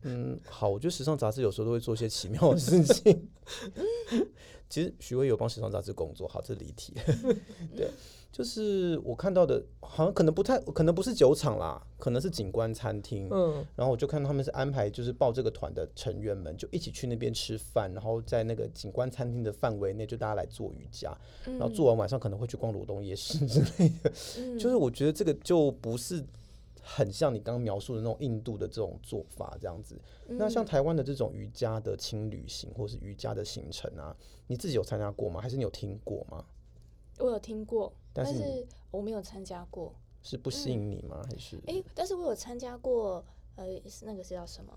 [0.04, 3.30] 嗯，好，我觉得时尚杂志有时候都会做一些奇妙的事情。
[4.70, 6.94] 其实徐威有帮时尚杂志工作，好，这离题。
[7.76, 7.90] 对，
[8.32, 13.30] 就是我看到的，好像可能不太，可能不是酒厂啦，可能是景观餐厅。
[13.32, 24.12] 嗯，然后我就看他们是安排，就是报这个团的成员们就一起去那边吃饭，然后在那个景观餐厅的范围内，就大家来做瑜伽，然后做完晚上可能会去逛罗东夜市之类的。
[24.38, 26.24] 嗯，就是我觉得这个就不是。
[26.90, 30.00] 很像你刚刚描述的那种印度的这种做法这样子。
[30.30, 34.16] 嗯、那像台湾的这种瑜伽的轻旅行或是瑜伽的行程啊，
[34.48, 35.42] 你自己有参加过吗？
[35.42, 36.46] 还是你有听过吗？
[37.20, 39.94] 我有听过，但是，但是我没有参加过。
[40.24, 41.22] 是不吸引你吗？
[41.24, 41.58] 嗯、还是？
[41.68, 43.24] 哎、欸，但是我有参加过，
[43.58, 43.66] 呃，
[44.04, 44.72] 那个是叫什么？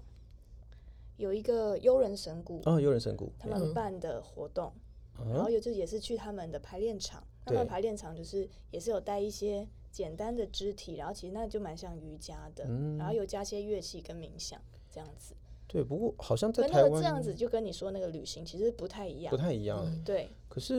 [1.17, 4.73] 有一个悠人神谷啊，悠人神谷他们办的活动，
[5.21, 9.69] 嗯、然后有就也是去他们的排练场，他们排练场就是也是有带一些。
[9.91, 15.35] 简单的肢体，然后其实那就蛮像瑜伽的，嗯、然后又加些乐器跟冥想这样子。
[15.67, 19.85] 对，不过好像在台湾这样子就跟你说那个旅行其实不太一样，不太一样。
[19.85, 20.29] 嗯、对。
[20.49, 20.75] 可是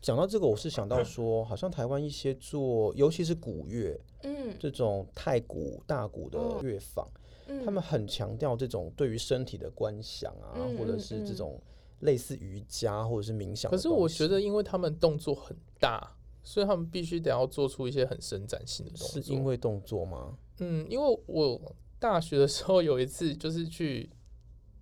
[0.00, 7.08] 讲到这个，我是想到说，好像台湾一些做，尤其是古乐，嗯，这种太古、大鼓的乐坊，
[7.48, 11.60] 嗯、他们很强调这种对于身体的观想啊，嗯、或者是这种
[12.00, 13.70] 类似瑜伽或者是冥想。
[13.70, 16.15] 可是我觉得，因为他们动作很大。
[16.46, 19.20] 所以他们必须得要做出一些很伸展性的动作。
[19.20, 20.38] 是因为动作吗？
[20.60, 21.60] 嗯，因为我
[21.98, 24.08] 大学的时候有一次就是去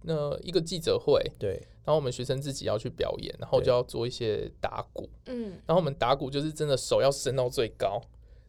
[0.03, 1.53] 那一个记者会，对，
[1.85, 7.99] 然后我们学生自己要去表演，然后就要做一些打鼓，嗯，然后我们打鼓就是真的手要伸到最高。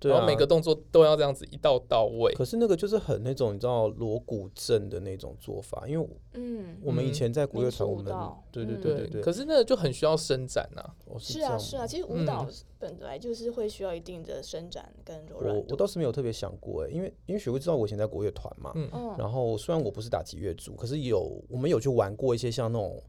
[0.01, 8.05] 然后每个动作都要这样子一道到位，可是那个就是很那种你知道锣鼓阵的那种做法，因为嗯，我们以前在国乐团，我们
[8.51, 10.83] 对对对对，可是那个就很需要伸展呐。
[11.17, 12.45] 是啊是啊，其实舞蹈
[12.77, 15.55] 本来就是会需要一定的伸展跟柔软。
[15.55, 23.01] 我我倒是没有特别想过哎，因为因为学会知道我以前在国乐团嘛，嗯，然后虽然我不是打击乐组，可是有我们有去玩过一些像那种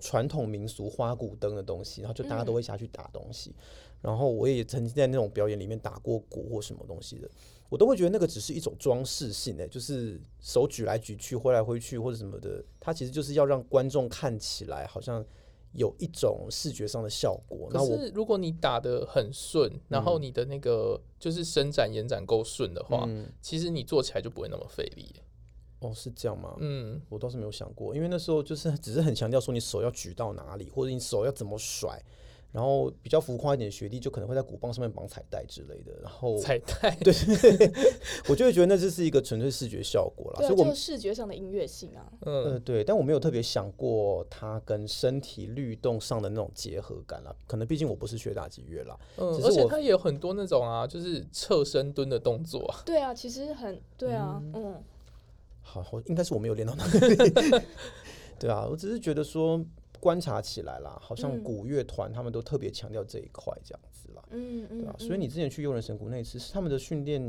[0.00, 3.54] 传统民俗花鼓灯的东西，然后就大家都会下去打东西。
[4.02, 7.30] 然后我也曾经在那种表演里面打过鼓或什么东西的，
[7.68, 15.24] 我都会觉得那个只是一种装饰性的，就是手举来举去、挥来挥去或者什么的，它其实就是要让观众看起来好像
[15.72, 17.68] 有一种视觉上的效果。
[17.70, 25.14] 可是如果你打的很顺，然后你的那个就是伸展延展够顺的话，嗯、其实你做起来就不会那么费力。
[25.78, 26.56] 哦，是这样吗？
[26.58, 32.00] 嗯，我倒是没有想过，因为那时候就是 只是很强调说你手要举到哪里，或者你手要怎么甩。
[32.52, 37.12] 然后比较浮夸一点的学弟就可能会在鼓棒上面绑彩带之类的，然后彩带，对，
[38.28, 54.84] 我就会觉得那就是一个纯粹视觉效果了，对啊，所以我就视觉上的音乐性啊，嗯，呃，对，但我没有特别想过它跟身体律动上的那种结合感了，可能毕竟我不是学打击乐啦，嗯，而且它也有很多那种啊，就是侧身蹲的动作，对啊，其实很对啊，嗯，嗯。
[55.62, 57.16] 好，应该是我没有练到那里，
[58.38, 59.64] 对啊，我只是觉得说。
[60.02, 64.96] 观察起来啦，好像古乐团他们都特别强调这一块，这样子啦，嗯嗯，对吧？
[64.98, 67.22] 所以你之前去幽人神谷那次是他们的训练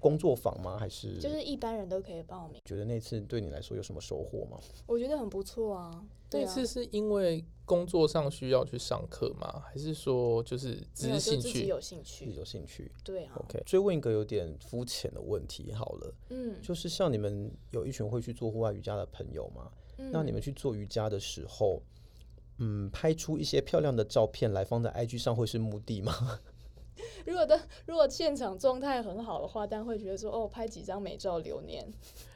[0.00, 0.76] 工作坊吗？
[0.76, 2.60] 还是就是一般人都可以报名？
[2.64, 4.58] 觉得那次对你来说有什么收获吗？
[4.88, 6.04] 我觉得很不错啊。
[6.32, 9.62] 那次是因为工作上需要去上课吗？
[9.64, 11.66] 还是说就是只是兴趣？
[11.66, 12.90] 有兴趣，有兴趣。
[13.04, 13.40] 对啊。
[13.44, 19.70] OK，追问一个有点肤浅的问题好了，嗯，就是像你们有一群会去做户外瑜伽的朋友吗？
[20.10, 21.82] 那你们去做瑜伽的时候，
[22.58, 26.40] 嗯，拍出一些漂亮的照片来放在 IG 上会是目的吗？
[27.24, 31.86] 如果的 如果现场状态很好的话，但会觉得说哦，拍几张美照留念。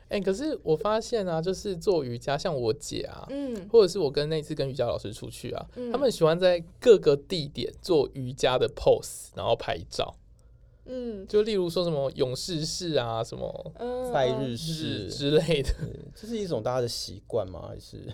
[0.09, 10.14] 哎、欸，可是我发现啊，就是做瑜伽，像我姐啊，嗯，或者是我跟那次跟瑜伽老师出去啊，嗯、他们喜欢在各个地点做瑜伽的 pose，然后拍照。
[10.85, 13.73] 嗯，就例如说什么勇士式啊，什么
[14.12, 15.70] 拜日式之类的，
[16.14, 17.68] 这是一种大家的习惯吗？
[17.68, 18.12] 还是？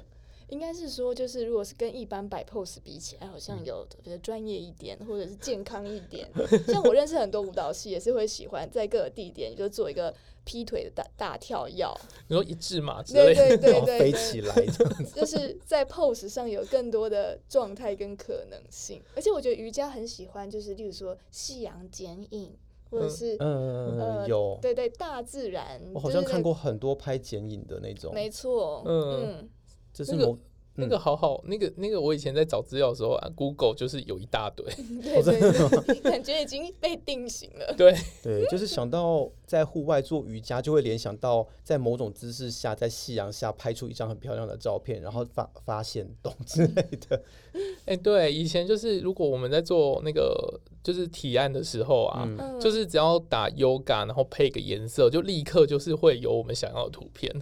[0.49, 6.29] 应该是说，就是如果是跟一般摆 pose 比起来，好像有的比较专业一点，或者是健康一点。
[6.67, 11.87] 像我认识很多舞蹈系，也是会喜欢在各个地点就做一个劈腿的大大跳跃。
[12.29, 19.03] 你说一字马之类的，对对对对，飞起来这样子，就是在 pose 上有更多的状态跟可能性。
[19.15, 22.57] 而且我觉得瑜伽很喜欢，就是例如说夕阳剪影，
[22.91, 25.79] 或者是嗯、呃、有对对大自然。
[25.93, 29.47] 我好像看过很多拍剪影的那种，没错，嗯。
[29.93, 30.39] 就是某、
[30.75, 34.65] 那个、那个好好，那个那个我以前在找资料的时候啊，Google 就是有一大堆，
[35.03, 35.41] 对对
[35.83, 37.75] 对， 感觉已经被定型了。
[37.77, 47.21] 对 对，就是想到在户外做瑜伽，就会联想到在某种姿势下，在夕阳下拍出一张很漂亮的照片，然后发发现动之类的。
[47.87, 57.35] 哎、欸，对，以前就是如果我们在做那个就是提案的时候啊，嗯、就是只要打 Yoga，然后配个颜色，就立刻就是会有我们想要的图片。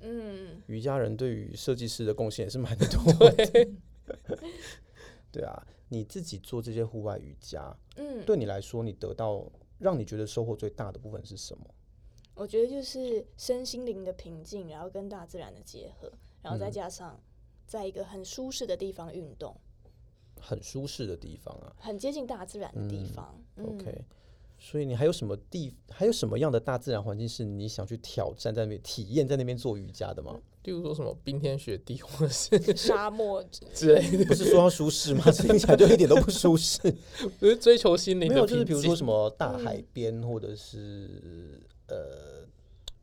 [0.00, 3.46] 嗯，瑜伽人对于设计师的贡献也是蛮多的。
[3.46, 3.72] 对，
[5.32, 11.64] 对啊，你自己做这些户外瑜伽，嗯，对你来说，你得到让你觉得收获最大的部分是什么？
[12.34, 17.20] 我觉得就是身心灵的平静，然后跟大自然的结合，然后再加上
[17.66, 19.90] 在一个很舒适的地方运动，嗯，
[20.40, 23.34] 很舒适的地方啊，很接近大自然的地方。
[23.56, 24.04] 嗯嗯，OK。
[24.58, 30.38] 所以你还有什么地，还有什么样的大自然环境是你想去挑战，在那边体验，在那边做瑜伽的吗？
[30.64, 33.42] 例如说什么冰天雪地，或者是 沙漠
[33.72, 35.24] 之类的，不是说要舒适吗？
[35.32, 36.78] 听起来就一点都不舒适。
[37.38, 41.22] 不是追求心灵的，没有，就是比如说什么大海边，或者是、
[41.86, 42.46] 嗯、呃，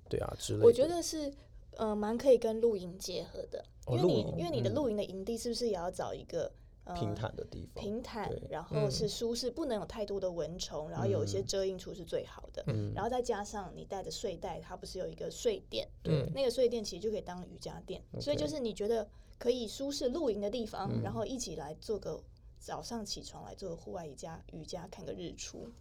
[0.09, 0.65] 对啊之类的。
[0.65, 1.31] 我觉得是
[1.77, 6.51] 呃，蛮可以跟露营结合的，因为你、哦、因为你的露营的营地是不是也要找一个？
[6.93, 12.63] 平坦的地方，平坦，然后是舒适，不能有太多的蚊虫，然后有一些遮阴处是最好的。
[12.93, 18.03] 然后再加上你带的睡袋，它不是有一个睡垫，对，那个睡垫其实就可以当瑜伽垫。
[18.21, 19.09] 所以就是你觉得
[19.39, 22.21] 可以舒适露营的地方，然后一起来做个
[22.59, 25.71] 早上起床来做个户外瑜伽，瑜伽看个日出，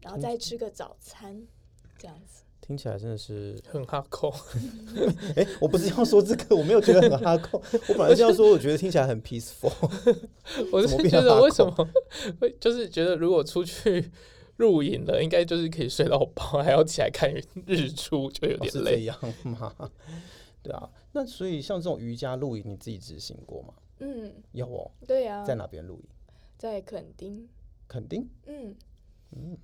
[0.00, 1.46] 然后再吃个早餐，
[1.96, 2.42] 这样子。
[2.66, 4.28] 听起来真的是很哈扣。
[5.36, 7.62] 哎，我不是要说这个，我没有觉得很哈扣。
[7.88, 9.72] 我本来是要说，我觉得听起来很 peaceful。
[10.72, 11.88] 我是 觉得为什么
[12.40, 14.10] 会就是觉得如果出去
[14.56, 17.32] 露营了，应该就是可以睡到饱，还要起来看
[17.66, 18.96] 日出，就有点累。
[18.96, 19.72] 这样嘛？
[20.60, 20.90] 对啊。
[21.12, 23.74] 那所以像这种瑜伽露营，你自己执行过吗？
[24.00, 24.90] 嗯，有哦。
[25.06, 25.44] 对呀。
[25.44, 26.08] 在哪边露营？
[26.58, 27.48] 在垦丁。
[27.86, 28.28] 垦丁？
[28.46, 28.74] 嗯
[29.30, 29.56] 嗯。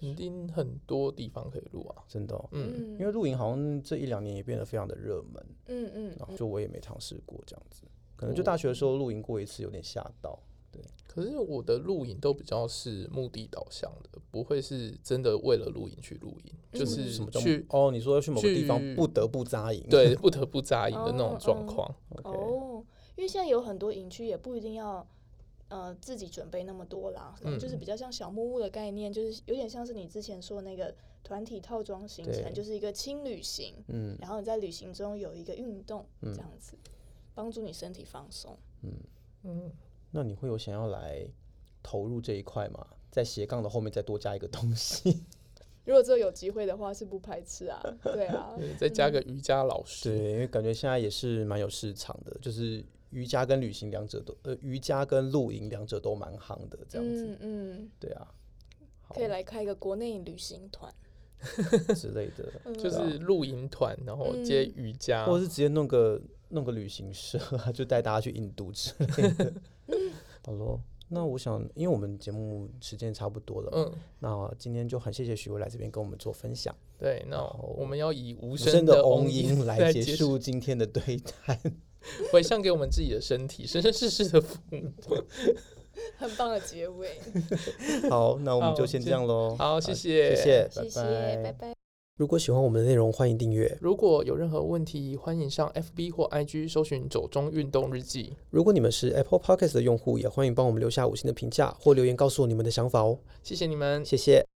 [0.00, 7.82] 垦丁很多地方可以录啊，真的、哦，嗯，因为露营好像这一两年也变得非常的热门，嗯嗯，然后就我也没尝试过这样子，
[8.16, 10.38] 可能就大学的时候露营过一次，有点吓到，
[10.70, 10.80] 对。
[11.06, 21.92] 可是我的露营都比较是目的导向的，不会是真的为了露营去露营，嗯、就是什么去哦，你说要去某个地方不得不扎营，对，不得不扎营的那种状况。
[22.22, 22.84] 哦，
[23.16, 25.04] 因为现在有很多营区也不一定要。
[25.68, 36.74] 呃，自己准备那么多啦，就是比较像小木屋的概念，就是有点像是你之前说的那个团体套装行程，就是一个轻旅行，嗯，然后你在旅行中有一个运动，这样子，
[37.34, 38.92] 帮助你身体放松，嗯
[39.42, 39.70] 嗯。
[40.10, 41.28] 那你会有想要来
[41.82, 42.86] 投入这一块吗？
[43.10, 45.22] 在斜杠的后面再多加一个东西？
[45.84, 52.82] 如果这有机会的话，是不排斥啊，对啊， 再加个瑜伽老师，对，因为感觉现在也是蛮有市场的，就是。
[53.10, 57.90] 瑜伽跟旅行两者都，呃，瑜伽跟露营两者都蛮夯的，这样子，嗯，嗯。
[57.98, 58.28] 对啊，
[59.08, 60.92] 可以来开一个国内旅行团。
[61.94, 67.38] 之类的，就是露营团，然后接瑜伽，或者是直接弄个弄个旅行社，
[67.72, 69.52] 就带大家去印度之类的。
[70.44, 76.74] 好喽，那我想，因为我们节目时间差不多了，嗯，那今天就很谢谢许巍来这边跟我们做分享。
[76.98, 77.40] 对，那
[77.76, 81.56] 我们要以无声声的嗡音来结束今天的对谈。
[82.32, 84.92] 回向给我们自己的身体， 生生世世的父母，
[86.16, 87.08] 很棒的结尾。
[88.08, 89.56] 好，那我们就先这样喽。
[89.58, 91.00] 好，谢谢，谢谢，谢谢，
[91.42, 91.72] 拜拜。
[92.16, 93.78] 如果喜欢我们的内容，欢迎订阅。
[93.80, 98.32] 如果有任何问题，欢迎上 FB 或 IG 搜寻“走中运动日记”。
[98.50, 103.20] 如果你们是 Apple Podcast 的用户，也欢迎帮我们留下五星的评价或留言，告诉我你们的想法哦。
[103.44, 104.57] 谢谢你们，谢谢。